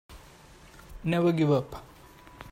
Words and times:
Never 1.03 1.31
give 1.31 1.51
up. 1.51 1.83